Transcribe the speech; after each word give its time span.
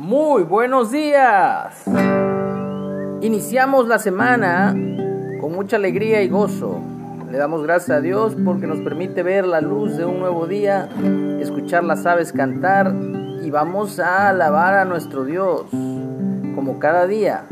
Muy 0.00 0.44
buenos 0.44 0.90
días. 0.90 1.84
Iniciamos 3.20 3.86
la 3.86 3.98
semana 3.98 4.74
con 5.42 5.52
mucha 5.52 5.76
alegría 5.76 6.22
y 6.22 6.28
gozo. 6.28 6.80
Le 7.30 7.36
damos 7.36 7.64
gracias 7.64 7.98
a 7.98 8.00
Dios 8.00 8.34
porque 8.42 8.66
nos 8.66 8.78
permite 8.78 9.22
ver 9.22 9.46
la 9.46 9.60
luz 9.60 9.98
de 9.98 10.06
un 10.06 10.18
nuevo 10.18 10.46
día, 10.46 10.88
escuchar 11.38 11.84
las 11.84 12.06
aves 12.06 12.32
cantar 12.32 12.94
y 13.44 13.50
vamos 13.50 14.00
a 14.00 14.30
alabar 14.30 14.72
a 14.72 14.86
nuestro 14.86 15.26
Dios 15.26 15.66
como 15.70 16.78
cada 16.78 17.06
día. 17.06 17.44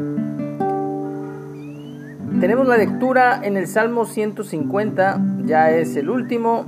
Tenemos 2.41 2.67
la 2.67 2.79
lectura 2.79 3.41
en 3.43 3.59
el 3.59 3.67
Salmo 3.67 4.07
150, 4.07 5.21
ya 5.45 5.71
es 5.71 5.96
el 5.96 6.09
último, 6.09 6.65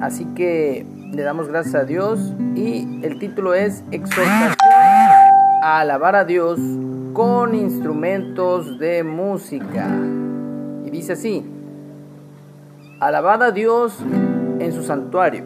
así 0.00 0.26
que 0.36 0.86
le 1.12 1.22
damos 1.24 1.48
gracias 1.48 1.74
a 1.74 1.84
Dios 1.84 2.34
y 2.54 3.00
el 3.02 3.18
título 3.18 3.54
es 3.54 3.82
Exhortación 3.90 4.77
a 5.62 5.80
alabar 5.80 6.14
a 6.14 6.24
Dios 6.24 6.60
con 7.12 7.54
instrumentos 7.54 8.78
de 8.78 9.02
música. 9.02 9.88
Y 10.84 10.90
dice 10.90 11.14
así, 11.14 11.44
alabad 13.00 13.42
a 13.42 13.50
Dios 13.50 13.98
en 14.60 14.72
su 14.72 14.82
santuario, 14.82 15.44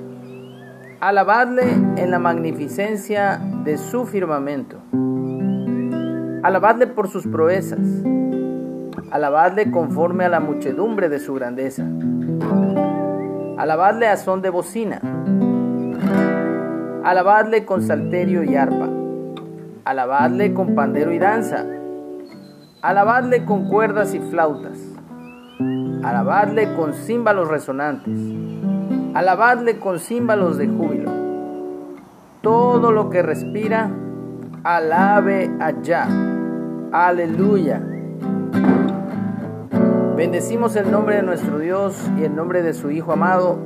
alabadle 1.00 1.64
en 1.96 2.10
la 2.10 2.18
magnificencia 2.18 3.40
de 3.64 3.78
su 3.78 4.04
firmamento, 4.06 4.78
alabadle 6.42 6.86
por 6.88 7.08
sus 7.08 7.26
proezas, 7.26 7.80
alabadle 9.10 9.70
conforme 9.70 10.24
a 10.24 10.28
la 10.28 10.40
muchedumbre 10.40 11.08
de 11.08 11.20
su 11.20 11.34
grandeza, 11.34 11.86
alabadle 13.56 14.08
a 14.08 14.16
son 14.16 14.42
de 14.42 14.50
bocina. 14.50 15.00
Alabadle 17.04 17.64
con 17.64 17.82
salterio 17.82 18.44
y 18.44 18.54
arpa. 18.54 19.01
Alabadle 19.84 20.54
con 20.54 20.76
pandero 20.76 21.10
y 21.10 21.18
danza. 21.18 21.66
Alabadle 22.82 23.44
con 23.44 23.68
cuerdas 23.68 24.14
y 24.14 24.20
flautas. 24.20 24.78
Alabadle 26.04 26.76
con 26.76 26.94
címbalos 26.94 27.48
resonantes. 27.48 28.16
Alabadle 29.14 29.80
con 29.80 29.98
címbalos 29.98 30.56
de 30.56 30.68
júbilo. 30.68 31.10
Todo 32.42 32.92
lo 32.92 33.10
que 33.10 33.22
respira, 33.22 33.90
alabe 34.62 35.50
allá. 35.58 36.06
Aleluya. 36.92 37.82
Bendecimos 40.16 40.76
el 40.76 40.92
nombre 40.92 41.16
de 41.16 41.22
nuestro 41.24 41.58
Dios 41.58 42.08
y 42.20 42.22
el 42.22 42.36
nombre 42.36 42.62
de 42.62 42.72
su 42.72 42.92
Hijo 42.92 43.14
amado, 43.14 43.58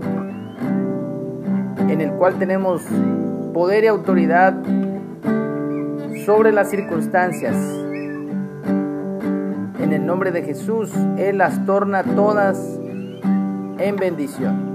en 1.91 2.01
el 2.01 2.13
cual 2.13 2.39
tenemos 2.39 2.83
poder 3.53 3.85
y 3.85 3.89
autoridad 3.89 4.55
sobre 6.27 6.53
las 6.53 6.69
circunstancias. 6.69 7.57
En 9.81 9.93
el 9.93 10.05
nombre 10.05 10.33
de 10.33 10.43
Jesús, 10.43 10.93
Él 11.17 11.39
las 11.39 11.65
torna 11.65 12.03
todas 12.03 12.59
en 13.79 13.97
bendición. 13.97 14.75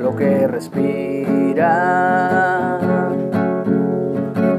Lo 0.00 0.16
que 0.16 0.48
respira, 0.48 1.58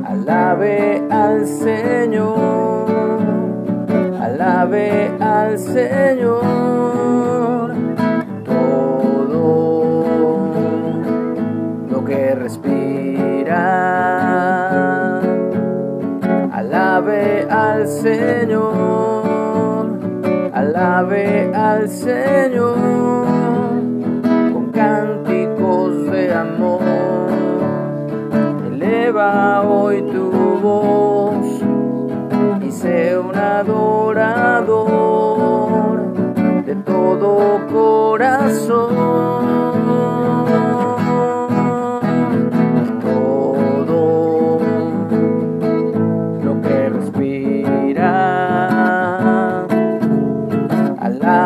alabe 0.06 1.02
al 1.10 1.48
Señor 1.48 2.74
alabe 4.44 5.12
al 5.20 5.58
Señor. 5.58 6.83
Señor, 18.54 19.98
alabe 20.54 21.52
al 21.56 21.90
Señor 21.90 23.26
con 24.54 24.70
cánticos 24.72 26.06
de 26.12 26.32
amor. 26.32 27.32
Eleva 28.68 29.64
hoy 29.64 30.04
tu 30.04 30.30
voz 30.62 31.48
y 32.62 32.72
sé 32.72 33.18
un 33.18 33.36
adorador 33.36 34.84
de 36.64 36.76
todo 36.76 37.60
corazón. 37.74 39.53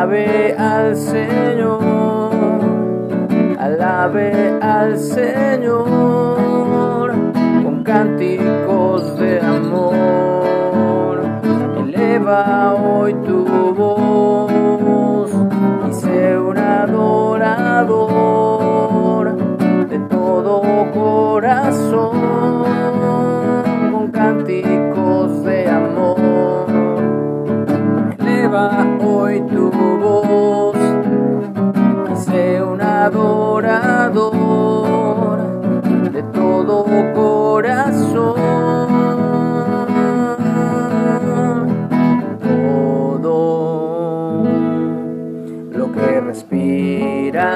Alabe 0.07 0.55
al 0.57 0.95
Señor, 0.95 2.31
alabe 3.59 4.57
al 4.61 4.97
Señor 4.97 5.91
con 7.63 7.83
cánticos 7.83 9.19
de 9.19 9.41
amor. 9.41 10.07
Hoy 12.29 13.13
tu 13.25 13.45
voz 13.73 15.31
y 15.89 15.93
sé 15.93 16.37
un 16.37 16.57
adorador 16.57 16.97
de 19.87 19.99
todo 20.09 20.61
corazón 20.93 22.17
con 23.91 24.11
cánticos 24.11 24.76
adorador 33.07 34.19
de 36.11 36.21
todo 36.23 36.85
corazón. 37.13 38.47
respira. 46.37 47.49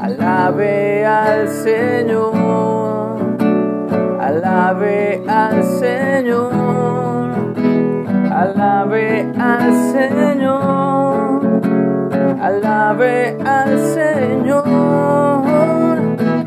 Alabe 0.00 1.04
al 1.06 1.48
Señor, 1.48 2.32
alabe 4.20 5.22
al 5.26 5.62
Señor, 5.64 6.52
alabe 8.30 9.32
al 9.38 9.72
Señor, 9.92 10.33
alabe 12.94 13.36
al 13.44 13.78
Señor. 13.94 14.64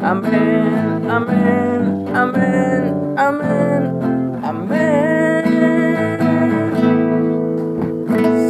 Amén, 0.01 1.09
amén, 1.09 2.07
amén, 2.15 3.15
amén, 3.17 4.39
amén. 4.43 5.43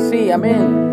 Sí, 0.09 0.31
amén 0.31 0.87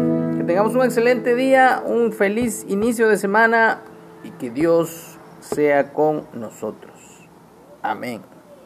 tengamos 0.46 0.74
un 0.74 0.82
excelente 0.82 1.34
día, 1.34 1.82
un 1.86 2.12
feliz 2.12 2.66
inicio 2.68 3.08
de 3.08 3.16
semana 3.16 3.80
y 4.22 4.30
que 4.30 4.50
Dios 4.50 5.18
sea 5.40 5.90
con 5.94 6.26
nosotros. 6.34 6.92
Amén. 7.82 8.33